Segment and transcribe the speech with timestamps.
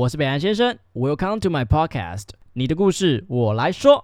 [0.00, 4.02] 我是北安先生，Welcome to my podcast，你的故事我来说。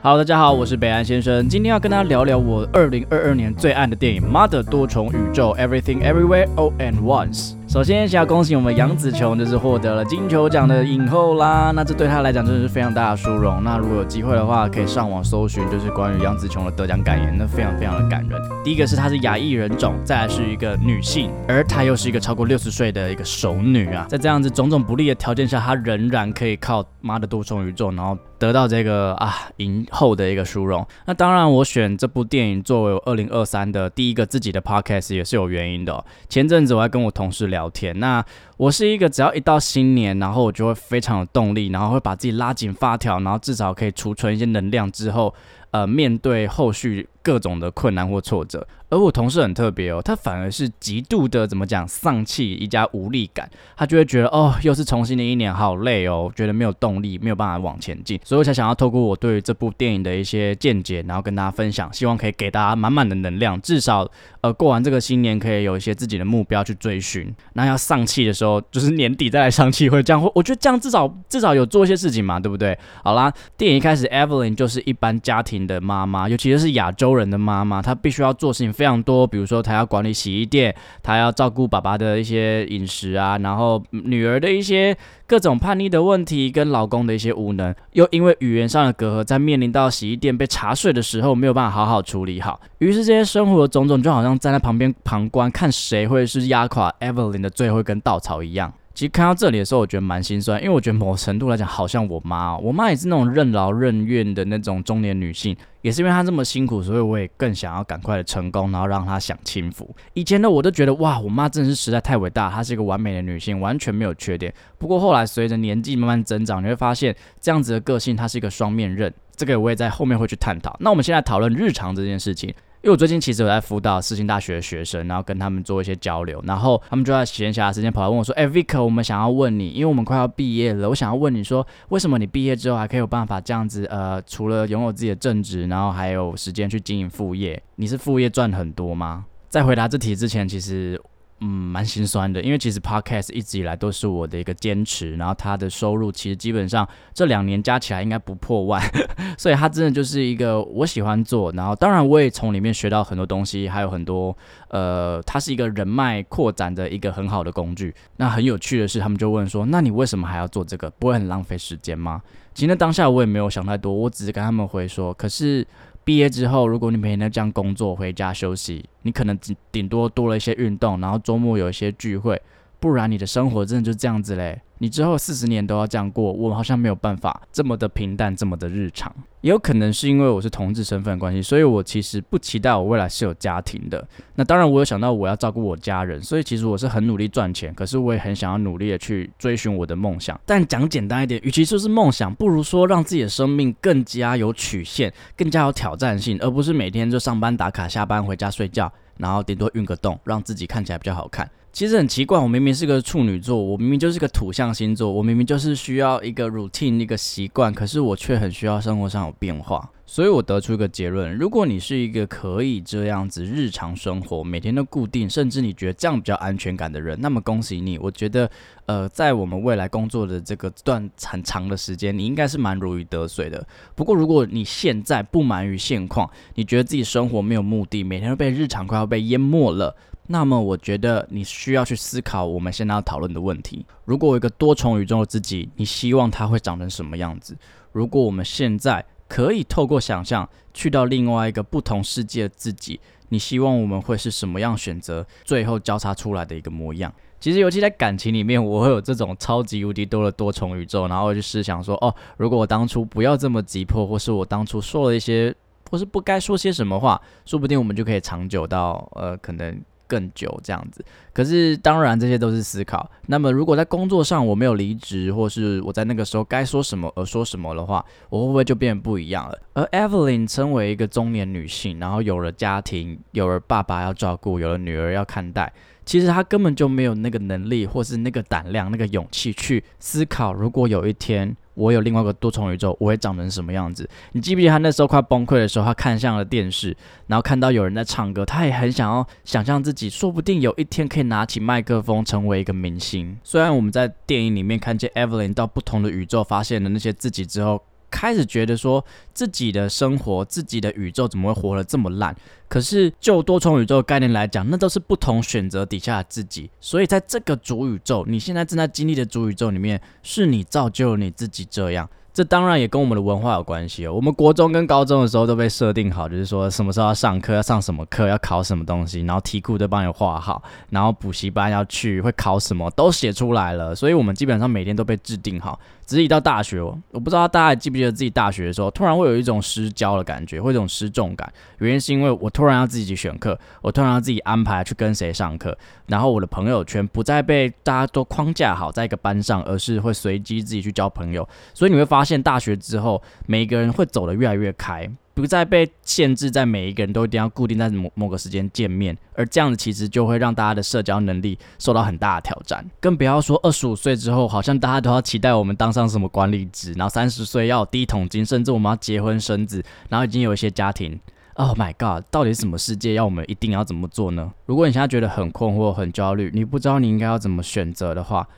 [0.00, 7.57] Hello，大家好，我是北安先生，今天要跟大家聊聊我二零二二年最爱的电影《妈的多重宇宙》，Everything Everywhere All at Once。
[7.68, 11.70] 首先，想要恭喜我们杨紫琼，就是获得了金球奖的影后啦。
[11.76, 13.62] 那这对她来讲真的是非常大的殊荣。
[13.62, 18.40] 那如果有机会的话，可以上网搜寻，就是关于杨紫琼的得奖感言，那非常非常的感人。
[18.64, 24.06] 第一个是她是亚裔人种，再来是一个女性，而她又是一个超过六十岁的一个熟女啊。
[24.08, 30.86] 在这样子种种不利的条件下，她仍然可以靠妈的多重宇宙，然后得到这个啊影后的一个殊荣。
[31.04, 36.02] 那当然，我选这部电影作为我二零二三的第一个自己的 podcast 也是有原因的。
[36.30, 37.57] 前阵子我还跟我同事聊。
[37.58, 38.24] 聊天，那
[38.56, 45.34] 我是一个只要一到新年，然后我就会非常有动力，然后会把自己拉紧发条，然后至少可以储存一些能量之后，
[45.72, 47.08] 呃，面对后续。
[47.22, 64.08] 各种的困难或挫折，而我同事很特别哦，他反而是极度的怎么讲丧气，一家无力感，他就会觉得哦，又是重新的一年，好累哦，觉得没有动力，没有办法往前进，所以我才想要透过我对这部电影的一些见解，然后跟大家分享，希望可以给大家满满的能量，至少
[64.40, 67.34] 呃过完这个新年可以有一些自己的目标去追寻。
[67.54, 72.78] 那要丧气的时候，就是年底再来丧气，会这样，我觉得这样至少至少有做一些事情嘛，对不对？
[73.02, 77.07] 好啦，电影一开始，Evelyn 就是一般家庭的妈妈，尤其是亚洲。
[77.14, 98.72] 人的妈妈，她必须要做事情非常多，比如说她要管理洗衣店，她要照顾爸爸的一些饮食啊，然后女儿的一些各种叛逆的问题，跟老公的一些无能，又因为语言上的隔阂，在面临到洗衣店被查税的时候，没有办法好好处理好，于是这些生活的种种，就好像站在旁边旁观，看谁会是压垮 Evelyn 的最后一根稻草一样。
[98.98, 109.94] 其实看到这里的时候，我觉得蛮心酸，因为我觉得某程度来讲，好像我妈哦，我妈也是那种任劳任怨的那种中年女性，也是因为她这么辛苦，所以我也更想要赶快的成功，然后让她享清福。
[110.14, 114.52] 以前的我都觉得哇，我妈真的是实在太伟大，她是一个完美的女性，完全没有缺点。
[114.78, 119.14] 不过后来随着年纪慢慢增长，你会发现这样子的个性，她是一个双面刃。
[119.36, 120.76] 这个我也在后面会去探讨。
[120.80, 122.52] 那我们现在讨论日常这件事情。
[122.82, 133.84] 因为我最近其实有在辅导四星大学的学生，然后跟他们做一些交流，然后他们就在闲暇时间跑来问我说：“哎，Vic，我们想要问你，因为我们快要毕业了，我想要问你说，为什么你毕业之后还可以有办法这样子？
[133.86, 141.00] 呃，除了拥有自己的正职，然后还有时间去经营副业，你是副业赚很多吗？”在回答这题之前，其实。
[141.40, 148.82] 嗯，蛮心酸的，因为其实 podcast 一直以来都是我的一个坚持，然后它的收入其实基本上这两年加起来应该不破万，
[149.38, 154.36] 所以它真的就是一个我喜欢做，然后当然我也从里面学到很多东西，还有很多
[154.70, 157.94] 呃，它是一个人脉扩展的一个很好的工具。
[158.16, 160.90] 那很有趣的是，他们就问说，那你为什么还要做这个？
[160.98, 162.20] 不会很浪费时间吗？
[162.52, 165.64] 其实当下我也没有想太多，我只是跟他们回说，可是。
[166.08, 172.40] 毕业之后，如果你每天都这样工作，回家休息，你可能顶顶多多了一些运动，然后周末有一些聚会，
[172.80, 174.60] 不然你的生活真的就这样子嘞。
[174.80, 179.12] 你之后四十年都要这样过，我好像没有办法这么的平淡，这么的日常。
[179.40, 184.06] 也有可能是因为我是同志身份关系，所以我其实不期待我未来是有家庭的。
[184.36, 190.40] 那当然，我有想到我要照顾我家人，所以其实我是很努力赚钱，可是我也很想要努力的去追寻我的梦想。
[190.46, 201.50] 但讲简单一点，与其说是梦想，不如说让自己的生命更加有曲线，更加有挑战性，而不是每天就上班打卡，下班回家睡觉，然后顶多运个动，让自己看起来比较好看。
[201.70, 209.88] 其实很奇怪，我明明是个处女座，我明明就是个土象星座，我明明就是需要一个 routine 一个习惯，可是我却很需要生活上有变化。
[210.04, 217.98] 所以我得出一个结论：如果你是一个可以这样子日常生活，每天都固定，甚至你觉得这样比较安全感的人，那么恭喜你。
[217.98, 218.50] 我觉得，
[218.86, 223.64] 呃，在我们未来工作的这个段很长的时间，你应该是蛮如鱼得水的。
[223.94, 229.94] 不过，如果你现在不满于现况，你觉得自己生活没有目的，每天都被日常快要被淹没了。
[230.30, 233.86] 那么，我觉得你需要去思考我们现在要讨论的问题。
[234.04, 237.56] 如果有一个多重宇宙的自己，你希望它会长成什么样子？
[237.92, 245.26] 如果我们现在可以透过想象去到另外一个不同世界的自己，你希望我们会是什么样选择？
[245.44, 247.10] 最后交叉出来的一个模样。
[247.40, 255.54] 其实，尤其在感情里面，我会有这种超级无敌多的多重宇宙，然后去思想说：哦，如果我当初不要这么急迫，或是我当初说了一些，
[255.90, 259.80] 或是不该说些什么话，说不定我们就可以长久到呃，可能。
[260.08, 263.08] 更久这样子，可是当然这些都是思考。
[263.26, 269.58] 那么如果在工作上我没有离职，或是我在那个时候该说什么而说什么的话，我会不会就变不一样了？
[269.74, 275.72] 而 Evelyn 身为一个中年女性，然后有了家庭，有了爸爸要照顾，有了女儿要看待，
[276.04, 281.54] 其实她根本就没有那个能力，或是那个胆量、那个勇气去思考，如果有一天。
[281.78, 284.08] 我有另外个多重宇宙，我会长成什么样子？
[284.32, 286.96] 你记不记得他那时候快崩溃的时候，他看向了电视，
[287.28, 293.38] 然后看到有人在唱歌，他也很想要想象自己，说不定有一天可以拿起麦克风成为一个明星。
[293.44, 297.80] 虽然我们在电影里面看见 Evelyn 到不同的宇宙发现了那些自己之后。
[298.10, 302.34] 开始觉得说自己的生活、自己的宇宙怎么会活得这么烂？
[302.68, 306.70] 可是就多重宇宙概念来讲，那都是不同选择底下的自己。
[306.80, 312.08] 所以在这个主宇宙，你现在正在经历的主宇宙里面，是你造就了你自己这样。
[312.30, 314.14] 这当然也跟我们的文化有关系哦。
[314.14, 323.92] 我们国中跟高中的时候都被设定好，就是说什么时候要上课，要上什么课，要考什么东西，然后题库都帮你画好，然后补习班要去会考什么都写出来了。
[323.92, 325.80] 所以我们基本上每天都被制定好。
[326.08, 331.52] 只是一到大学，我不知道大家还记不记得自己大学的时候，突然会有一种失焦的感觉，会有一种失重感。
[331.80, 335.76] 原因是因为我突然要自己选课，我突然要自己安排去跟谁上课，
[336.06, 341.46] 然后我的朋友圈不再被大家都框架好在一个班上，而是会随机自己去交朋友。
[341.74, 345.06] 所以你会发现，大学之后，每个人会走得越来越开。
[345.40, 352.84] 不再被限制在每一个人都一定要固定在某某个时间见面，而这样子其实就会让大家的社交能力受到很大的挑战。
[352.98, 361.18] 更不要说二十五岁之后，好像大家都要期待我们当上什么管理职，然后三十岁要有第一桶金，甚至我们要结婚生子，然后已经有一些家庭。
[361.54, 364.52] Oh my god，到底什么世界要我们一定要怎么做呢？
[364.66, 368.48] 如果你现在觉得很困惑、很焦虑，你不知道你应该要怎么选择的话。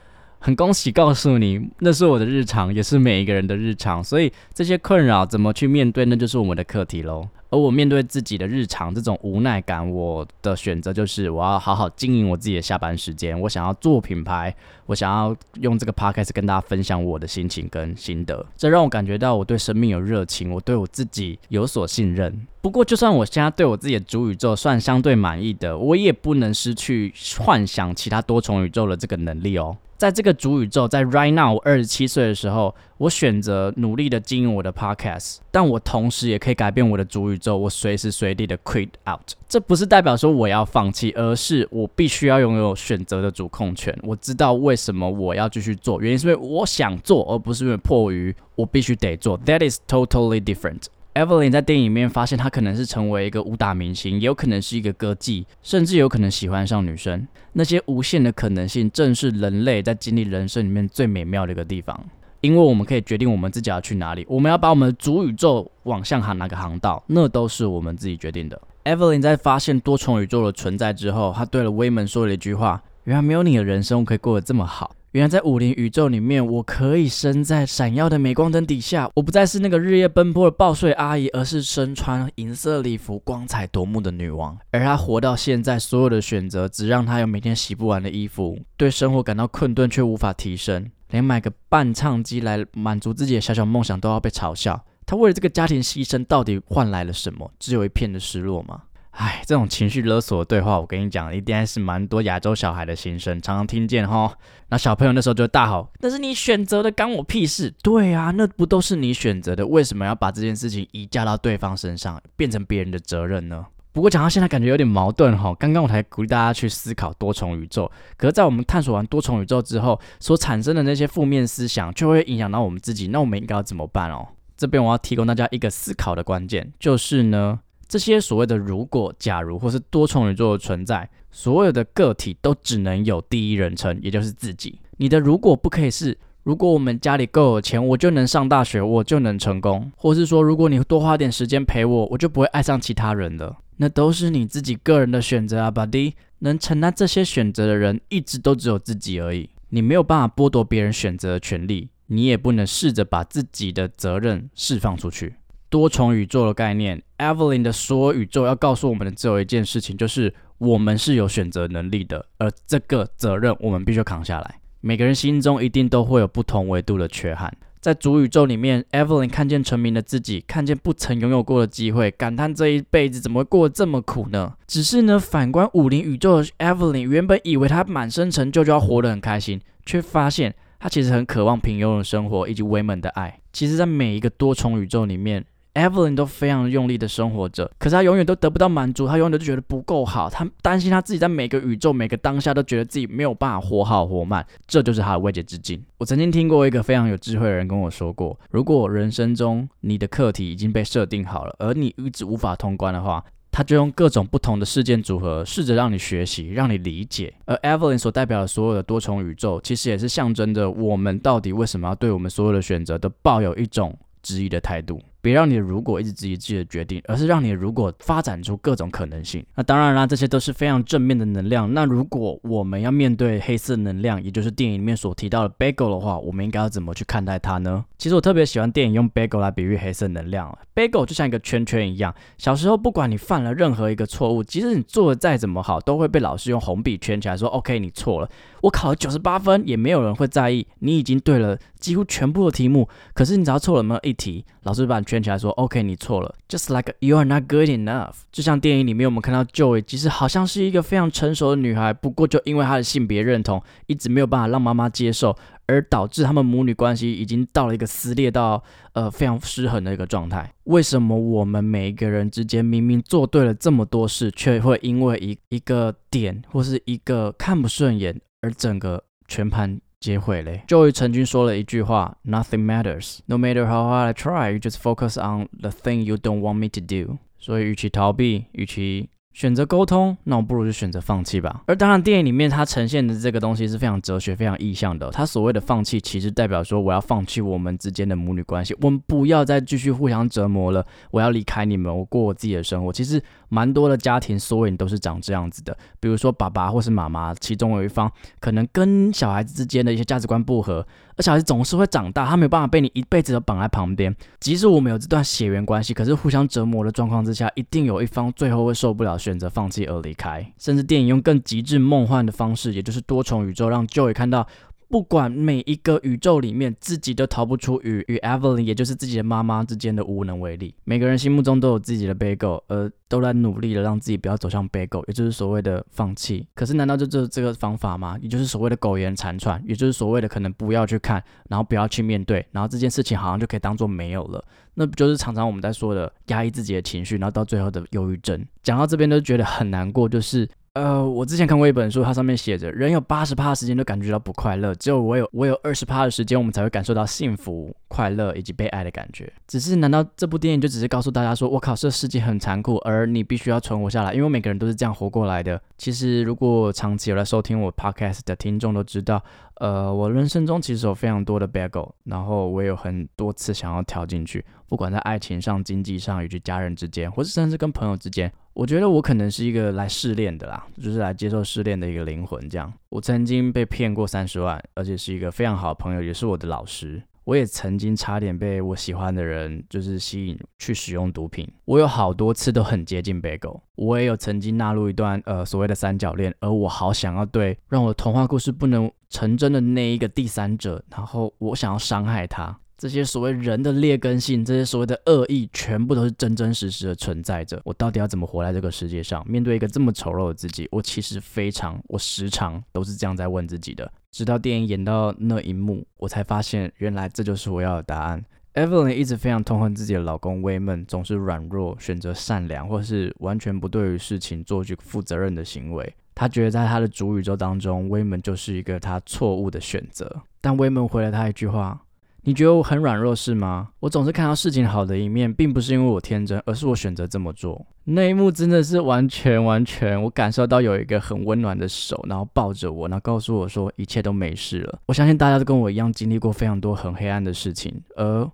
[0.42, 4.02] 很恭喜告诉你，那是我的日常，也是每一个人的日常。
[4.02, 7.28] 所以这些困扰怎么去面对，那就是我们的课题喽。
[7.50, 13.38] 而我面对自己的日常这种无奈感，我的选择就是我要好好经营我自己的下班时间。
[13.40, 14.54] 我想要做品牌，
[14.86, 18.46] 我想要用这个 podcast 跟大家分享我的心情跟心得。
[18.56, 22.46] 这让我感觉到我对生命有热情，我对我自己有所信任。
[22.62, 29.76] 不过，就算我现在对我自己的主宇宙算相对满意的，我也不能失去幻想其他多重宇宙的这个能力哦。
[29.96, 39.26] 在这个主宇宙，在 right now 我二十七岁的时候，我选择努力的经营我的 podcast，但我同时也可以改变我的主宇宙，我随时随地的 quit out。
[39.48, 43.98] 这不是代表说我要放弃，而是我必须要拥有选择的主控权。
[44.02, 49.40] 我知道为什么我要继续做，原因是因为我想做，而不是因为迫于我必须得做。
[49.46, 50.82] That is totally different.
[51.14, 57.26] Evelyn 在电影里面发现，她可能是成为一个武打明星，也有可能是一个歌妓，甚至有可能喜欢上女生。
[57.54, 61.98] 那些无限的可能性，正是人类在经历人生里面最美妙的一个地方。
[62.40, 68.60] 因为我们可以决定我们自己要去哪里，我们要把我们的主宇宙往向哪个航道，那都是我们自己决定的。
[68.84, 84.56] Evelyn 在发现多重宇宙的存在之后，她对了威门说了一句话：“原来没有你的人生我可以过得这么好。”原来在武林宇宙里面，我可以身在闪耀的镁光灯底下，我不再是那个日夜奔波的报税阿姨，而是身穿银色礼服、光彩夺目的女王。
[84.70, 94.84] 而她活到现在，所有的选择只让她有每天洗不完的衣服，对生活感到困顿却无法提升，连买个伴唱机来满足自己的小小梦想都要被嘲笑。
[95.06, 97.50] 他为了这个家庭牺牲，到底换来了什么？
[97.58, 98.82] 只有一片的失落吗？
[99.10, 104.32] 唉，这种情绪勒索的对话，我跟你讲，一定是蛮多亚洲小孩的心声，常常听见哈。
[104.68, 109.66] 那小朋友那时候就大吼：“那是你选择的，干我屁事！”对啊，那不都是你选择的？
[109.66, 113.66] 为什么要把这件事情移嫁到对方身上，变成别人的责任呢？
[113.92, 115.54] 不过讲到现在，感觉有点矛盾哈。
[115.58, 123.08] 刚刚我才鼓励大家去思考多重宇宙，可是，在我们探索完多重宇宙之后，所产生的那些负面思想，就会影响到我们自己。
[123.08, 124.28] 那我们应该要怎么办哦？
[124.56, 127.60] 这边我要提供大家一个思考的关键，就是呢。
[127.88, 134.78] 这些所谓的如果、假如或是多重宇宙的存在，所有的个体都只能有第一人称，也就是自己。
[134.98, 143.56] 你的如果不可以是，如果我们家里够有钱，我就能上大学，我就能成功，或是说，如果你多花点时间陪我，我就不会爱上其他人了。
[143.82, 146.12] 那都是你自己个人的选择啊，Buddy。
[146.40, 149.48] 能承担这些选择的人，一直都只有自己而已。
[149.70, 155.34] 你没有办法剥夺别人选择的权利，你也不能试着把自己的责任释放出去。
[155.68, 164.60] 多重宇宙的概念，Evelyn 的所有宇宙要告诉我们的只有一件事情，就是我们是有选择能力的，而这个责任我们必须扛下来。
[164.80, 167.54] 每个人心中一定都会有不同维度的缺憾。
[167.80, 174.54] 在主宇宙里面，Evelyn 看见成名的自己，看见不曾拥有过的机会，感叹这一辈子怎么会过得这么苦呢？
[174.66, 183.40] 只是呢，反观武林宇宙的 Evelyn，原本以为她满身成就就要活得很开心，却发现她其实很渴望平庸的生活以及威猛的爱。
[183.52, 185.44] 其实，在每一个多重宇宙里面。
[185.80, 195.82] Evelyn 都非常用力的生活着，可是他永远都得不到满足，他永远都觉得不够好，他担心他自己在每个宇宙、每个当下都觉得自己没有办法活好活慢，这就是他的未解之境。
[195.98, 207.34] 我曾经听过一个非常有智慧的人跟我说过，如果人生中你的课题已经被设定好了，而你一直无法通关的话，他就用各种不同的事件组合，试着让你学习，让你理解。
[207.46, 215.00] 而 Evelyn 所代表的所有的多重宇宙，其实也是象征着我们到底为什么要对我们所有的选择都抱有一种质疑的态度。
[215.20, 219.44] 别让你如果一直质疑自己的决定，而是让你如果发展出各种可能性。
[219.54, 221.72] 那当然啦，这些都是非常正面的能量。
[221.72, 227.84] 那如果我们要面对黑色能量，也就是电影里面所提到的 Bagel 的话，我们应该要怎么去看待它呢？
[227.98, 230.56] 其实我特别喜欢电影用 Bagel 来比喻黑色能量。
[230.74, 238.28] Bagel 就像一个圈圈一样，小时候不管你犯了任何一个错误，即使你做的再怎么好，都会被老师用红笔圈起来，说 OK 你错了。
[238.62, 240.66] 我考了九十八分，也没有人会在意。
[240.78, 245.90] 你已经对了几乎全部的题目，可是你只要错了那么一题，老师就把你圈起来说 OK 你。
[245.90, 248.12] 你错了，just like you are not good enough。
[248.30, 260.54] 就像电影里面我们看到 Joy，其实好像是一个非常成熟的女孩，不过就因为她的性别认同一直没有办法让妈妈接受，而导致他们母女关系已经到了一个撕裂到呃非常失衡的一个状态。
[260.62, 269.80] 为什么我们每一个人之间明明做对了这么多事，却会因为一一个点或是一个看不顺眼而整个全盘？
[269.99, 270.63] 接毁嘞！
[270.67, 276.17] Joey 曾经说了一句话：“Nothing matters, no matter how hard I try, you just focus on the thing you
[276.17, 279.09] don't want me to do。”所以，与其逃避，与其
[279.40, 281.62] 选择沟通，那我不如就选择放弃吧。
[281.64, 285.08] 而当然，电影里面它呈现的这个东西是非常哲学、非常意向的。
[285.08, 290.84] 它所谓的放弃，其实代表说我要放弃我们之间的母女关系，我们不要再继续互相折磨了。
[291.10, 292.92] 我要离开你们，我过我自己的生活。
[292.92, 293.18] 其实
[293.48, 295.74] 蛮多的家庭缩影都是长这样子的。
[295.98, 300.86] 比如说爸爸或是妈妈，其中有一方可能跟小孩子之间的一些价值观不合。
[301.20, 304.14] 小孩子总是会长大，他没有办法被你一辈子都绑在旁边。
[304.38, 310.46] 即使我们有这段血缘关系，可是互相折磨的状况之下，一定有一方最后会受不了，选择放弃而离开。
[310.58, 314.46] 甚至电影用更极致梦幻的方式，也就是多重宇宙，让 Joy 看到。
[314.90, 320.74] 不管每一个宇宙里面，自己都逃不出与与 Evelyn，也就是自己的妈妈之间的无能为力。
[320.82, 326.44] 每个人心目中都有自己的 Bagel，而都在努力的让自己不要走向 Bagel，也就是所谓的放弃。
[326.56, 328.18] 可是难道就这这个方法吗？
[328.20, 334.44] 也就是所谓的苟延残喘，也就是所谓的可能不要去看，然后不要去面对，然后这件事情好像就可以当做没有了。
[334.74, 338.44] 那不就是常常我们在说的压抑自己的情绪，然后到最后的忧郁症。
[338.64, 340.48] 讲到这边都觉得很难过，就是。
[340.74, 349.32] 呃，我之前看过一本书，它上面写着，人有八十趴的时间都感觉到不快乐，只有我有我有二十趴的时间，我们才会感受到幸福、快乐以及被爱的感觉。
[349.48, 354.14] 只是，难道这部电影就只是告诉大家说，我靠，这世界很残酷，而你必须要存活下来？
[354.14, 355.60] 因为每个人都是这样活过来的。
[355.76, 359.20] 其实，如果长期有来收听我 podcast 的听众都知道。
[359.60, 372.48] 呃，我人生中其实有非常多的 bagel，然后我有很多次想要跳进去，不管在爱情上、经济上，以及家人之间，或是甚至跟朋友之间，我觉得我可能是一个来试炼的啦，就是来接受试炼的一个灵魂。
[372.48, 377.02] 这样，我曾经被骗过三十万，而且是一个非常好的朋友，也是我的老师。
[377.24, 383.62] 我也曾经差点被我喜欢的人就是吸引去使用毒品，我有好多次都很接近被狗。
[383.76, 392.58] 我也有曾经纳入一段呃所谓的三角恋，而我好想要对让我的童话故事不能成真的那一个第三者，然后我想要伤害他。
[392.80, 397.60] 这些所谓人的劣根性，这些所谓的恶意，全部都是真真实实的存在着。
[397.62, 399.22] 我到底要怎么活在这个世界上？
[399.28, 403.92] 面对一个这么丑陋的自己，我其实非常，我时常都是这样在问自己的。
[404.10, 408.24] 直到电影演到那一幕，我才发现，原来这就是我要的答案。
[408.54, 415.94] Evelyn 一直非常痛恨自己的老公威门，总是软弱，选择善良，或是完全不对于事情做具负责任的行为。
[416.14, 420.22] 她觉得在她的主宇宙当中，威门就是一个她错误的选择。
[420.40, 421.78] 但威门回了她一句话。
[422.22, 423.70] 你觉得我很软弱是吗？
[423.80, 427.66] 我总是看到事情好的一面，并不是因为我天真，而是我选择这么做。
[427.84, 434.78] 那一幕真的是完全完全，我感受到有一个很温暖的手，然后抱着我，然后告诉我说一切都没事了。
[434.86, 438.30] 我相信大家都跟我一样经历过非常多很黑暗的事情，而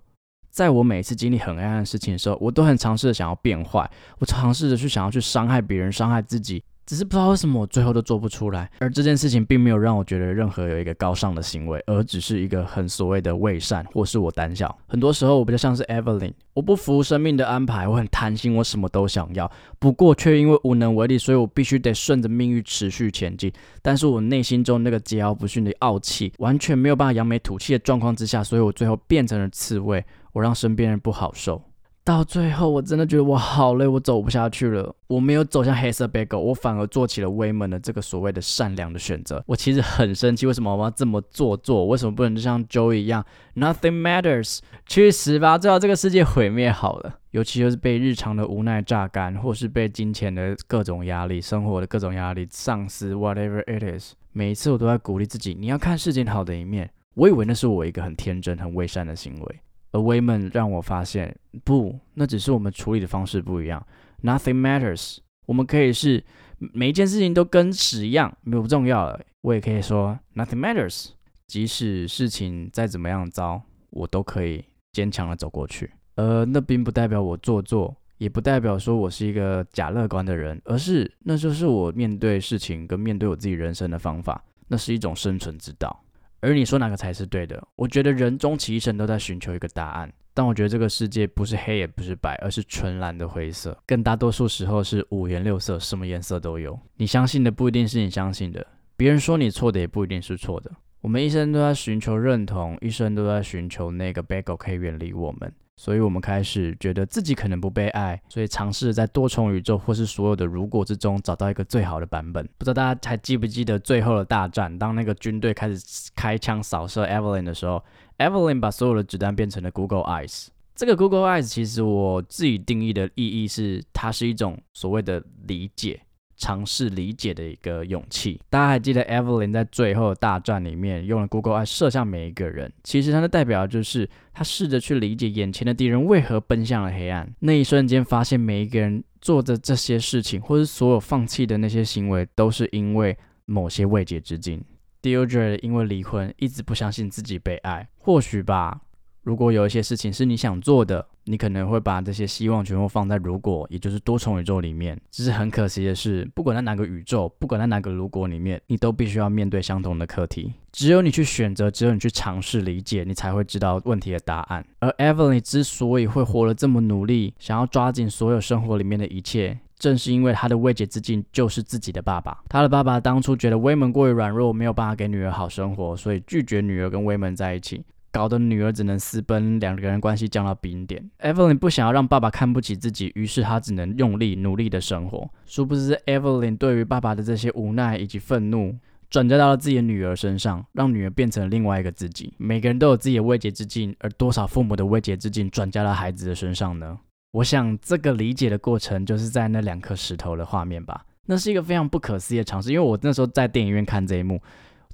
[0.49, 3.89] 在我每次经历很黑暗的事情的时候，我都很尝试的想要变坏，
[4.19, 6.63] 我尝试着去想要去伤害别人，伤害自己。
[6.87, 14.73] 只是不知道为什么我最后都做不出来，而这件事情并没有让我觉得任何有一个高尚的行为，而只是一个很所谓的伪善，或是我胆小。
[14.87, 23.51] 很多时候我比较像是 Evelyn，我不服生命的安排，我很贪心，我什么都想要，不过却因为无能为力，所以我必须得顺着命运持续前进。
[23.81, 30.01] 但是我内心中那个桀骜不驯的傲气，完全没有办法扬眉吐气的状况之下，所以我最后变成了刺猬，
[30.31, 31.61] 我让身边人不好受。
[32.07, 34.95] 到最后，我真的觉得我好累，我走不下去了。
[35.07, 39.43] 我没有走向黑色 bagel，我反而做起了威猛的这个所谓的善良的选择。
[39.45, 41.85] 我其实很生气，为什么我要这么做作？
[41.87, 45.57] 为什么不能就像 Joey 一样，Nothing matters，去死吧！
[45.57, 47.15] 最好这个世界毁灭好了。
[47.31, 56.89] 尤其就是被日常的无奈榨干，或是被金钱的各种压力、生活的各种压力、上司 whatever it is，每一次我都在鼓励自己，你要看事情好的一面。
[57.15, 59.59] 我以为那是我一个很天真、很伪善的行为。
[59.97, 63.83] 而威们让我发现，不，那只是我们处理的方式不一样。
[64.21, 65.17] nothing matters。
[65.47, 66.23] 我们可以是
[66.59, 69.19] 每一件事情都跟屎一样，没有不重要了。
[69.41, 71.09] 我也可以说 nothing matters，
[71.47, 75.89] 即使事情再怎么样糟，我都可以坚强的走过去。
[76.13, 86.03] 呃，那并不代表我做作，也不代表说我是一个假乐观的人，而是那就是我面对事情跟面对我自己人生的方法，那是一种生存之道。
[86.39, 87.61] 而你说哪个才是对的？
[87.75, 90.11] 我觉得人终其一生都在寻求一个答案。
[90.33, 96.79] 但我觉得这个世界不是黑也不是白，而是纯蓝的灰色，更大多数时候是五颜六色，什么颜色都有。
[96.97, 98.63] 你相信的不一定是你相信的，
[98.95, 100.71] 别人说你错的也不一定是错的。
[101.01, 105.51] 我们一生都在寻求认同，一生都在寻求那个 bagel 可以远离我们。
[105.79, 112.43] 所以，我们开始觉得自己可能不被爱，所以尝试在多重宇宙或是所有的如果之中找到一个最好的版本。
[112.57, 114.75] 不知道大家还记不记得最后的大战？
[114.79, 115.79] 当那个军队开始
[116.15, 117.83] 开枪扫射 Evelyn 的时候
[118.17, 120.47] ，Evelyn 把所有的子弹变成了 Google Eyes。
[120.75, 126.01] 这个 Google Eyes 其实我自己定义的意义是，它是一种所谓的理解。
[126.37, 128.39] 尝试理解的一个勇气。
[128.49, 137.29] 大家还记得 Evelyn 在最后大战里面用了 Google Eye 射向每一个人，其实它的代表就是他试着去理解眼前的敌人为何奔向了黑暗。
[137.39, 144.63] 那一瞬间，发现每一个人做的这些事情，或是所有放弃的那些行为，都是因为某些未解之境。
[145.01, 147.87] Deirdre 因为离婚，一直不相信自己被爱。
[147.97, 148.81] 或许吧。
[149.27, 154.97] 如果有一些事情是你想做的，你可能会把这些希望全部放在如果，也就是多重宇宙里面。
[155.11, 160.53] 只是很可惜的是，不管在哪个宇宙，不管在哪个如果里面，你都必须要面对相同的课题。
[160.71, 164.65] 只有你去选择，只有你去尝试理解，你才会知道问题的答案。
[164.79, 172.41] 而 Evelyn 之所以会活得这么努力，想要抓紧所有生活里面的一切，正是因为他的未解之境就是自己的爸爸。
[172.47, 177.83] 他的爸爸当初觉得威门过于软弱，没有办法给女儿好生活，所以拒绝女儿跟威门在一起。
[178.11, 181.07] 搞得女儿只能私奔，两个人关系降到冰点。
[181.19, 185.29] Evelyn 不想要让爸爸看不起自己，于是她只能用力努力的生活。
[185.45, 188.75] 殊不知，Evelyn 对于爸爸的这些无奈以及愤怒，
[189.09, 192.33] 转嫁到了自己的女儿身上，让女儿变成了另外一个自己。
[192.37, 196.97] 每个人都有自己的未解之境，而多少父母的未解之境转嫁到孩子的身上呢？
[197.33, 201.05] 我想这个理解的过程，就是在那两颗石头的画面吧。
[201.25, 204.41] 那是一个非常不可思议的尝试，因为我那时候在电影院看这一幕，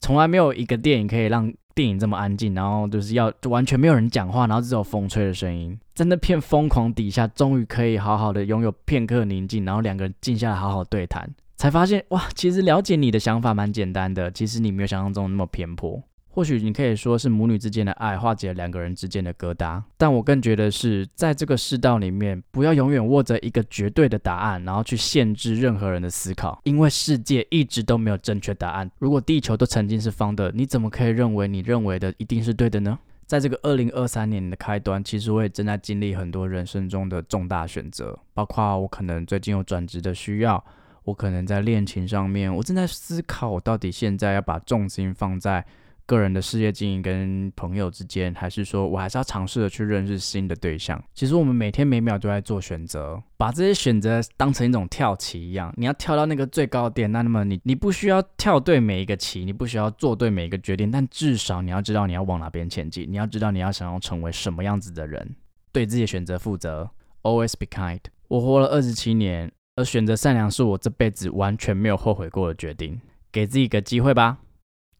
[0.01, 1.53] 从来没有一个电影可以让。
[1.75, 16.01] 电影这么安静，然后就是要就完全没有人讲话，然后只有风吹的声音，在那片疯狂底下，终于可以好好的拥有片刻宁静，然后两个人静下来好好对谈，才发现哇，其实了解你的想法蛮简单的，其实你没有想象中那么偏颇。
[16.35, 28.89] 或许你可以说是母女之间的爱化解了两个人之间的疙瘩，但我更觉得是在这个世道里面，不要永远握着一个绝对的答案，然后去限制任何人的思考，因为世界一直都没有正确答案。
[28.97, 32.97] 如果地球都曾经是方的，你怎么可以认为你认为的一定是对的呢？
[33.27, 40.65] 在这个二零二三年的开端，其实我也正在经历很多人生中的重大选择，包括我可能最近有转职的需要，
[41.03, 45.63] 我可能在恋情上面，我正在思考我到底现在要把重心放在。
[46.05, 51.01] 个人的事业经营跟朋友之间，还是说我还是要尝试的去认识新的对象。
[51.13, 55.73] 其实我们每天每秒都在做选择，把这些选择当成一种跳棋一样。
[55.77, 65.35] 你要跳到那个最高点，那那么你你不需要跳对每一个棋，你不需要做对每一个决定，但至少你要知道你要往哪边前进，你要知道你要想要成为什么样子的人，
[65.71, 66.89] 对自己的选择负责。
[67.21, 68.01] Always be kind。
[68.27, 72.99] 我活了二十七年，而选择善良是我这辈子完全没有后悔过的决定。
[73.31, 74.37] 给自己一个机会吧。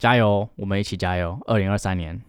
[0.03, 1.39] 加油，我们一起加油！
[1.45, 2.21] 二零二三年。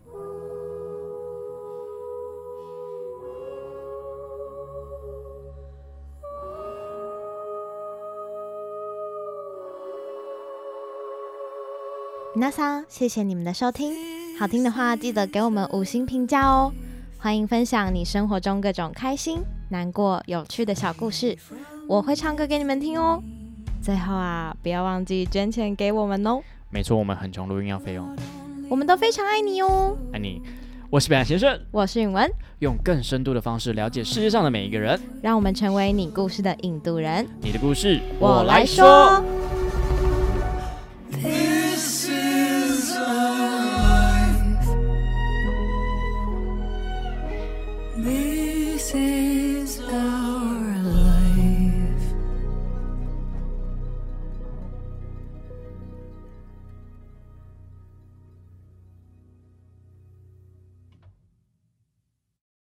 [12.36, 13.92] 那桑，谢谢你们的收听，
[14.38, 16.72] 好听的话记得给我们五星评价哦！
[17.18, 21.36] 欢迎分享你生活中各种开心、难过、有趣的小故事，
[21.88, 23.20] 我会唱歌给你们听哦。
[23.82, 26.40] 最后啊，不要忘记捐钱给我们哦！
[26.74, 28.04] 没错，我们很穷，录音要费用。
[28.68, 30.42] 我们都非常爱你哦，爱你。
[30.90, 37.24] 我是北岸先生，我是允文，用更深度的方式了解世界上的每一个人，让我们成为你故事的引渡人。
[37.40, 39.24] 你的故事，我来说。